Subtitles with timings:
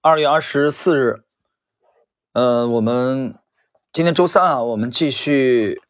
[0.00, 1.24] 二月二十四日，
[2.32, 3.34] 呃，我们
[3.92, 5.82] 今天周三啊，我们继续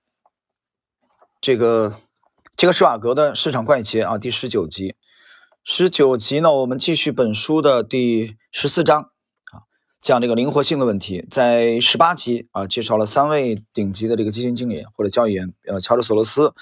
[1.42, 1.95] 这个
[2.56, 4.96] 这个施瓦格的市场怪杰啊，第十九集。
[5.62, 9.10] 十九集呢，我们继续本书的第十四章
[9.53, 9.69] 啊，
[10.01, 11.27] 讲这个灵活性的问题。
[11.31, 16.55] 在十八集啊，介绍了三位顶级的这个基金经理或者交易员，呃，乔治索罗斯、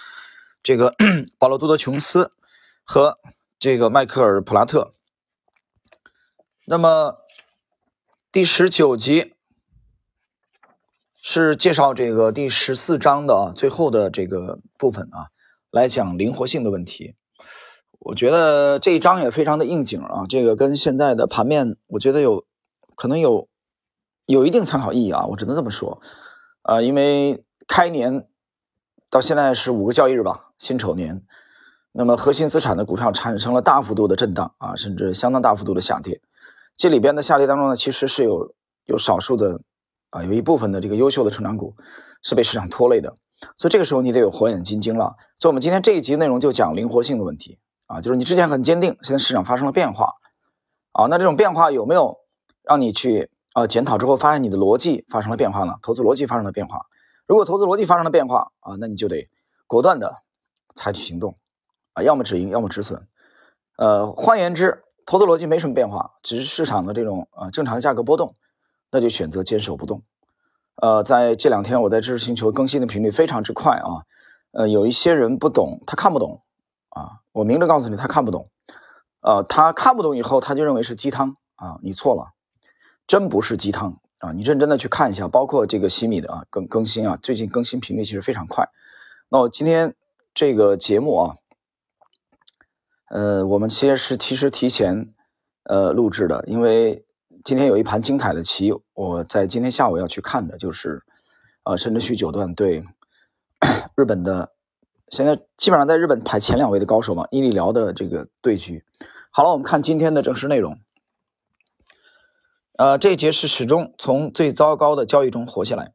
[0.65, 0.97] 这个
[1.39, 2.33] 保罗多德琼斯
[2.83, 3.21] 和
[3.61, 4.95] 这个迈克尔普拉特。
[6.65, 7.19] 那么。
[8.37, 9.33] 第十九集
[11.15, 15.29] 是介绍这个第十四章的最后的这个部分啊，
[15.71, 17.15] 来讲灵活性的问题。
[17.99, 22.45] 我觉得这一章也非常的应景啊，这个跟现在的盘面，我觉得有
[22.95, 23.49] 可能有
[24.27, 26.03] 有一定参考意义啊，我只能这么说
[26.61, 28.29] 啊，因为开年
[29.09, 31.25] 到现在是五个交易日吧，辛丑年，
[31.93, 36.21] 那么核心资产的股票产生了大幅度的震荡啊，甚至相当大幅度的下跌。
[36.77, 39.61] 这里边的下跌当中呢，其实是有有少数的
[40.11, 41.75] 啊，有一部分的这个优秀的成长股
[42.23, 43.17] 是被市场拖累的，
[43.57, 45.17] 所以这个时候你得有火眼金睛了。
[45.39, 50.13] 所以我们今天这一集内容就讲灵活性的问题啊，就是你之前很坚定，现在市场发生了变化
[50.93, 52.19] 啊，那这种变化有没有
[52.63, 55.77] 让你去啊检讨之后发现你的逻辑发生了变化呢？
[55.81, 56.83] 投资逻辑发生了变化，
[57.27, 59.31] 如果投资逻辑发生了变化啊，那你就得
[59.67, 60.15] 果断的
[60.75, 61.39] 采取行动
[61.95, 63.09] 啊，要么止盈，要么止损。
[63.79, 64.83] 呃，换言之。
[65.07, 68.35] 投资逻辑没什么变化，只是市场的这种呃正常价格波动，
[68.91, 70.03] 那就选择坚守不动。
[70.75, 74.03] 呃，在这两天我在知识星球更新的频率非常之快啊，
[74.51, 76.43] 呃，有一些人不懂，他看不懂
[76.89, 78.51] 啊，我明着告诉你他看不懂，
[79.21, 82.33] 呃，他看不懂以后他就认为是鸡汤啊，你错了，
[83.07, 88.69] 真不是鸡汤啊，你认真的去看一下，包括这个西米的啊更更新啊，最近更新频率其实非常快。
[89.29, 89.95] 那我今天
[90.35, 91.37] 这个节目啊。
[93.09, 95.15] 呃，我们其实是其实提前
[95.65, 97.05] 呃录制的，因为
[97.45, 101.05] 今天有一盘精彩的棋，我在今天下午要去看的，就是
[101.63, 102.85] 呃甚至去九段对
[103.95, 104.53] 日本的，
[105.09, 108.85] 现在基本上在日本排前两位的高手嘛，伊利辽的这个对局。
[109.31, 110.81] 好了，我们看今天的正式内容。
[112.77, 115.95] 呃，这一节是始终从最糟糕的交易中活下来，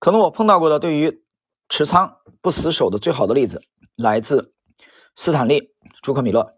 [0.00, 1.22] 可能我碰到过的对于
[1.68, 3.62] 持仓不死守的最好的例子，
[3.94, 4.52] 来自
[5.14, 5.71] 斯坦利。
[6.02, 6.56] 朱克米勒，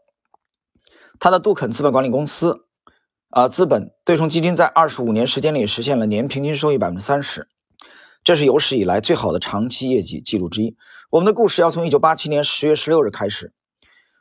[1.21, 2.65] 他的杜肯资本管理公司，
[3.29, 7.47] 啊，资本对冲基金在二十五年时间里实现了年平均收益百分之三十，
[8.25, 10.79] 这是有史以来最好的长期业绩记录之一。
[11.11, 13.53] 我们的故事要从一九八七年十月十六日开始。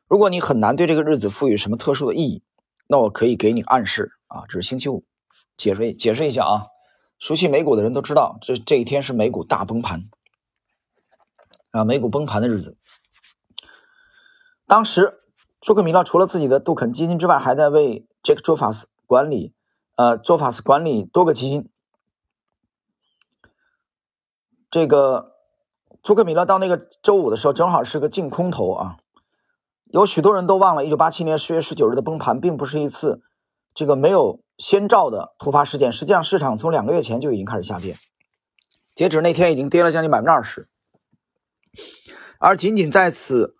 [0.09, 2.43] 如果你很难对这个日子赋予什么特殊的意义，
[2.87, 5.05] 那我可以给你暗示啊，这是星期五。
[5.55, 6.65] 解释解释一下啊，
[7.17, 10.03] 熟悉美股的人都知道，这这一天是美股大崩盘
[11.71, 12.75] 啊，美股崩盘的日子。
[14.65, 15.19] 当时，
[15.59, 19.53] 朱克米勒除了自己的杜肯基金之外，还在为杰克·朱法斯管理，
[19.95, 21.69] 呃，朱法斯管理多个基金。
[24.71, 25.35] 这个
[26.01, 28.97] 朱克米勒到那个周五的时候，正好是个净空头啊。
[29.85, 33.21] 有许多人都忘了，一九八七年十月十九日的崩盘，并不是一次
[33.75, 35.91] 这个没有先兆的突发事件。
[35.91, 37.97] 实际上，市场从两个月前就已经开始下跌，
[38.95, 40.67] 截止那天已经跌了将近百分之二十，
[42.39, 43.55] 而仅仅在此。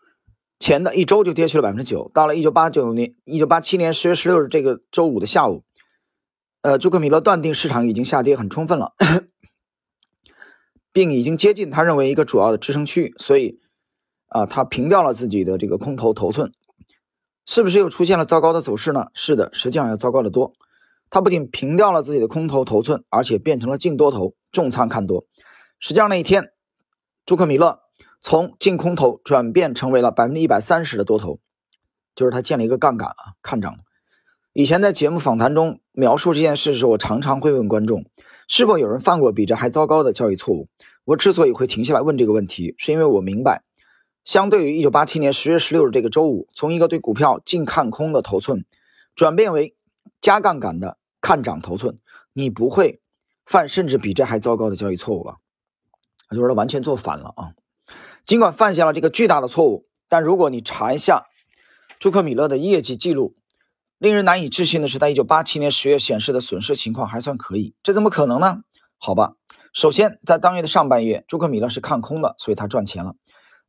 [0.59, 5.63] 前的一周就跌去了百分之九，到了一九八九年、一九八七年十月十六日这个周五的下午，
[6.61, 8.93] 呃，朱克米勒断定市场已经下跌很充分了，
[10.93, 13.59] 并已经接近他认为一个主要的支撑区域，所以
[14.27, 16.53] 啊，他平掉了自己的这个空头头寸，
[17.45, 19.07] 是不是又出现了糟糕的走势呢？
[19.13, 20.53] 是的，实际上要糟糕的多。
[21.09, 25.25] 他不仅平掉了自己的空头头寸，而且变成了净多头，重仓看多。
[25.79, 26.53] 实际上那一天，
[27.25, 27.82] 朱克米勒。
[28.23, 31.39] 从净空头转变成为了百分之一百三十的多头，
[32.15, 33.79] 就是他建了一个杠杆啊，看涨。
[34.53, 38.05] 以前在节目访谈中描述这件事的时候，我常常会问观众，
[38.47, 40.69] 是否有人犯过比这还糟糕的交易错误？
[41.03, 43.63] 我之所以会停下来问这个问题，是因为我明白，
[44.23, 48.63] 相对于一九八七年十月十六日这个周五，从一个对股票净看空的头寸，
[49.15, 49.75] 转变为
[50.21, 51.99] 加杠杆的看涨头寸，
[52.31, 53.01] 你不会
[53.45, 55.35] 犯甚至比这还糟糕的交易错误吧？
[56.29, 57.51] 就是他完全做反了啊！
[58.25, 61.25] 尽管犯下了这个巨大的错误，但如果你查一下
[61.99, 63.35] 朱克米勒的业绩记录，
[63.97, 67.75] 令人难以置信的是，在1987年十月显示的损失情况还算可以。
[67.83, 68.61] 这怎么可能呢？
[68.97, 69.35] 好吧，
[69.73, 73.15] 首先在当月的上半月，朱克米勒是看空的，所以他赚钱了。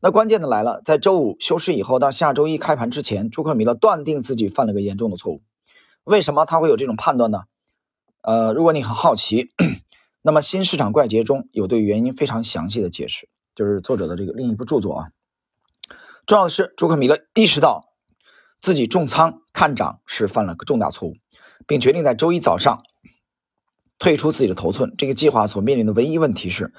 [0.01, 5.43] 那关键的来了，在周五休市以后到下周一开盘之前，朱克米勒断定自己犯了个严重的错误。
[6.05, 7.45] 为什么他会有这种判断呢？
[8.21, 9.50] 呃，如果你很好奇，
[10.23, 13.29] 那么《新市场怪杰》中有对原因非常详细的解释。
[13.55, 15.09] 就是作者的这个另一部著作啊。
[16.27, 17.85] 重要的是，朱克米勒意识到
[18.61, 21.15] 自己重仓看涨是犯了个重大错误。
[21.67, 22.83] 并决定在周一早上
[23.99, 24.95] 退出自己的头寸。
[24.99, 26.75] 这个计划所面临的唯一问题是，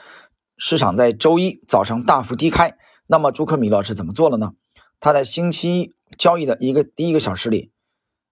[0.57, 2.77] 市场在周一早上大幅低开。
[3.07, 4.51] 那么朱克米勒是怎么做的呢？
[4.99, 7.71] 他在星期一交易的一个第一个小时里，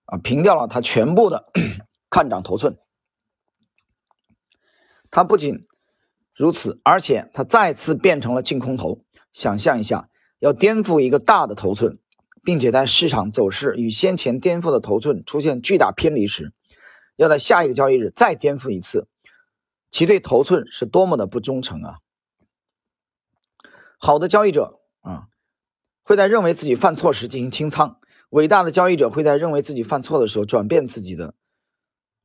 [0.06, 1.46] 啊，平掉了他全部的
[2.12, 2.78] 看涨头寸。
[5.10, 5.66] 他不仅
[6.35, 9.03] 如此，而且它再次变成了净空头。
[9.31, 10.09] 想象一下，
[10.39, 12.00] 要颠覆一个大的头寸，
[12.44, 16.53] 并且在市场走势与先前颠覆的头寸出现巨大偏离时，
[17.15, 19.07] 要在下一个交易日再颠覆一次，
[19.91, 21.97] 其对头寸是多么的不忠诚啊！
[24.00, 25.27] 好的交易者啊，
[26.03, 31.36] 会在认为自己犯错时进行清仓；伟大的交易者会在认为自己犯错的时候转变自己的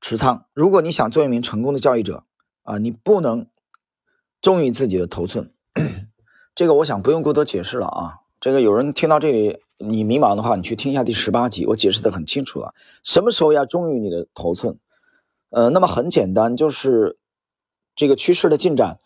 [0.00, 0.46] 持仓。
[0.54, 2.24] 如果你想做一名成功的交易者
[2.62, 3.46] 啊，你不能
[4.40, 5.52] 忠于自己的头寸。
[6.54, 8.14] 这个我想不用过多解释了啊。
[8.40, 12.74] 这个有人听到这里你迷茫的话，你去听一下第十八集，我解释的很清楚了。
[13.02, 14.78] 什么时候要忠于你的头寸？
[15.50, 17.18] 呃，那么很简单，就是
[17.96, 18.98] 这个趋势的进展，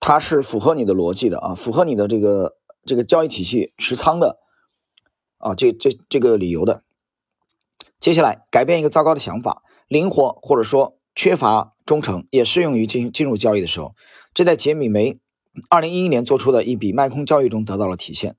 [0.00, 2.56] 它是符合你的逻辑的啊，符合你的这个
[2.86, 4.38] 这个交易体系持仓的
[5.38, 6.82] 啊，这这这个理由的。
[8.00, 13.94] 接下来改变一个糟糕的想法，灵活或者说缺乏忠诚，也适用于进进入交易的时候。
[14.34, 15.20] 这在杰米梅。
[15.70, 18.34] 二零一一年做出的一笔卖空交易中得到了体现。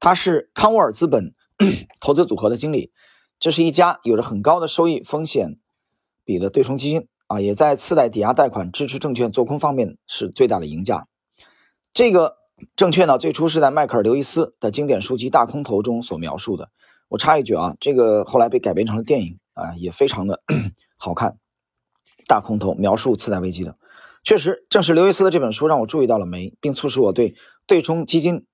[0.00, 1.34] 他是康沃尔资本
[2.00, 2.90] 投资组合的经理，
[3.38, 5.58] 这是一家有着很高的收益风险
[6.24, 11.06] 比的对冲基金啊，也在次贷抵押贷款支持证券做空方面是最大的赢家。
[11.92, 12.36] 这个
[12.74, 16.70] 证券呢，最初是在迈克尔·刘易斯的经典书籍《大空头》中所描述的。
[17.08, 20.40] 我插一句啊，这个后来被改编成了电影啊，也非常的
[20.96, 21.32] 好看，
[22.26, 23.76] 《大空头》描述次贷危机的。
[24.28, 27.34] 确实，正是刘易斯的这本书让我注意到了煤，并促使我对
[27.66, 28.44] 对冲基金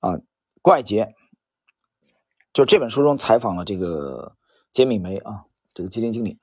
[0.00, 0.18] 啊
[0.60, 1.14] 怪杰，
[2.52, 4.34] 就这本书中采访了这个
[4.72, 6.40] 杰米梅啊这个基金经理。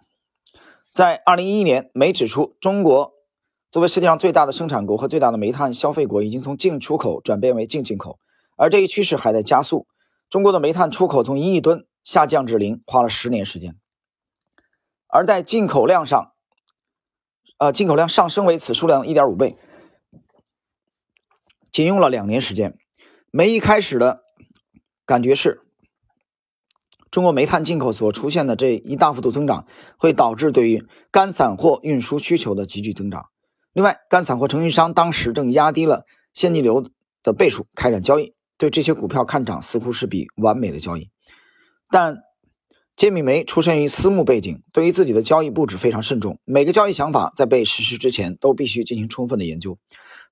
[0.94, 3.12] 在二零一一年，梅指出，中国
[3.70, 8.18] 作为世界上最大的生产国和最大的煤炭消费国，已经从净出口转变为净进口，
[8.56, 9.88] 而这一趋势还在加速。
[10.30, 13.76] 中国的煤炭出口从一亿吨下降至零，花了十年时间，
[15.08, 16.32] 而在进口量上。
[17.60, 19.58] 呃，进口量上升为此数量一点五倍，
[21.74, 22.78] 仅用了两年时间。
[23.32, 24.22] 煤一开始的
[25.06, 25.62] 感觉是，
[27.12, 29.68] 中国煤炭进口所出现的这一大幅度增长，
[29.98, 33.26] 会导致对于干散货运输需求的急剧增长。
[33.74, 36.86] 另外，干散货承运商当时正压低了现金流
[37.24, 41.10] 的倍数开展交易，对这些股票看涨似乎是笔完美的交易，
[41.92, 42.24] 但。
[43.00, 46.38] 杰米梅出身于私募背景，对于自己的交易布置非常慎重。
[46.44, 49.78] 每个交易想法在被实施之前都必须进行充分的研究。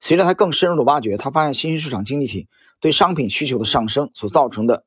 [0.01, 2.49] 随着他更深入的挖掘，他发现新兴市场经济体
[2.81, 4.83] 对商品需求的上升所造成的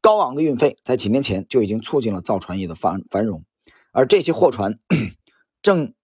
[0.00, 3.44] 高昂的运费，在几年前就已经促进了造船业的繁繁荣。
[3.92, 4.80] 而这些货船
[5.62, 5.94] 正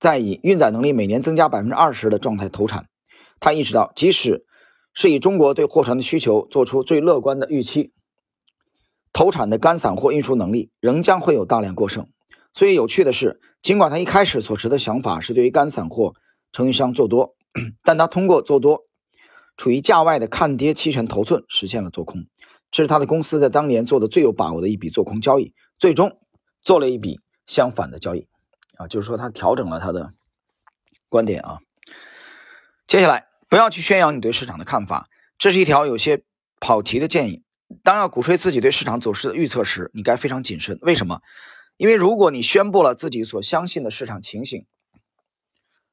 [0.00, 2.88] 在以运载能力每年增加百分之二十的状态投产。
[3.38, 4.44] 他意识到，即使
[4.92, 7.92] 是以中国对货船的需求做出最乐观的预期。
[9.16, 12.06] 投产的干散货运输能力仍将会有大量过剩，
[12.52, 16.14] 所以有趣的是，尽管他一开始所持的想法是对于干散货
[16.52, 17.34] 承运商做多，
[17.82, 18.82] 但他通过做多
[19.56, 22.26] 处于价外的看跌期权头寸实现了做空，
[22.70, 26.20] 这是他的公司在当年做的最有把握的一笔做空交易，最终
[26.60, 28.26] 做了一笔相反的交易，
[28.76, 30.12] 啊，就是说他调整了他的
[31.08, 31.60] 观点啊。
[32.86, 35.08] 接下来不要去宣扬你对市场的看法，
[35.38, 36.22] 这是一条有些
[36.60, 37.45] 跑题的建议。
[37.82, 40.78] 当要鼓吹自己对市场走势的预测时，你该非常谨慎。
[40.82, 41.20] 为什么？
[41.76, 44.66] 因为如果你宣布了自己所相信的市场情形，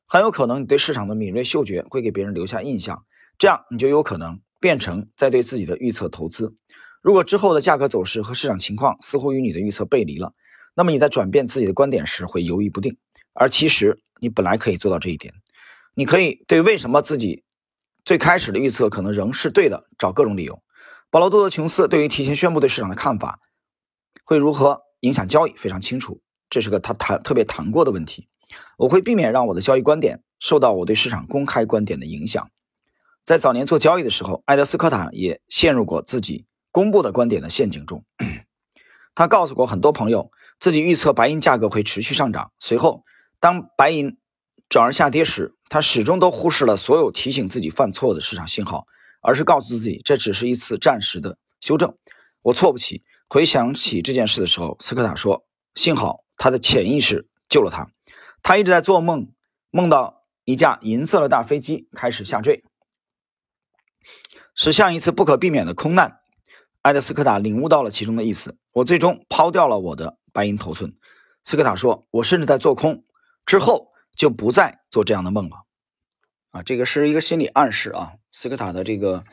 [0.06, 3.03] 很有可能你对市场的敏锐嗅觉会给别人留下印象，
[3.38, 6.56] 这样你就有可能变成在对自己的预测投资。
[7.01, 10.34] 如果之后的价格走势和市场情况似乎与你的预测背离了，
[10.75, 12.98] 那么你在转变自己的观点时会犹豫不定。
[13.34, 15.34] 而其实你本来可以做到这一点，
[15.96, 17.44] 你可以对为什么自己
[18.06, 20.62] 最开始的预测可能仍是对的找各种理由。
[21.13, 23.39] 保罗·多德琼斯对于提前宣布对市场的看法
[24.25, 28.27] 会如何影响交易非常清楚，这是个他谈特别谈过的问题。
[28.79, 32.50] 我会避免让我的交易观点受到我对市场公开观点的影响。
[33.25, 38.03] 在早年做交易的时候，埃德斯科塔也陷入过自己公布的观点的陷阱中。
[39.13, 42.51] 他告诉过很多朋友，自己预测白银价格会持续上涨。
[42.58, 43.03] 随后，
[43.39, 44.17] 当白银
[44.67, 48.88] 转而下跌时，他始终都忽视了所有提醒自己犯错的市场信号。
[49.24, 51.98] 而是告诉自己，这只是一次暂时的修正，
[52.42, 53.03] 我错不起。
[53.30, 57.89] 回想起这件事的时候，斯科塔说：“幸好他的潜意识救了他。
[58.44, 59.32] 他一直在做梦，
[59.72, 62.63] 梦到一架银色的大飞机开始下坠，
[64.53, 66.20] 驶向一次不可避免的空难。”
[66.84, 68.58] 埃德斯科塔领悟到了其中的意思。
[68.74, 70.94] 我最终抛掉了我的白银头寸，
[71.44, 73.03] 斯科塔说：“我甚至在做空
[73.46, 75.63] 之后就不再做这样的梦了。”
[76.54, 79.24] 啊，这个是一个心理暗示啊，斯科塔的这个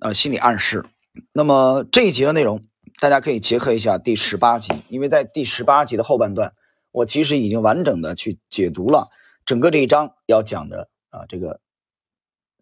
[0.00, 0.86] 呃心理暗示。
[1.34, 2.64] 那么这一集的内容，
[2.98, 6.54] 大家可以结合一下第十八集，因为在第十八集的后半段，
[6.92, 9.10] 我其实已经完整的去解读了
[9.44, 11.60] 整个这一章要讲的啊这个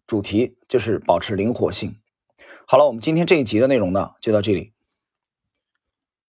[0.05, 1.95] 主题，就是保持灵活性。
[2.67, 4.74] 好了，我们今天这一集的内容呢，就到这里。